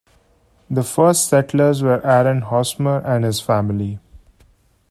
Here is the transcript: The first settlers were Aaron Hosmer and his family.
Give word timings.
The 0.67 0.81
first 0.81 1.27
settlers 1.29 1.83
were 1.83 2.03
Aaron 2.03 2.41
Hosmer 2.41 3.01
and 3.05 3.23
his 3.23 3.39
family. 3.39 3.99